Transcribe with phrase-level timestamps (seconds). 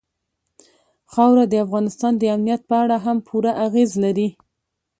[1.11, 4.27] خاوره د افغانستان د امنیت په اړه هم پوره اغېز لري.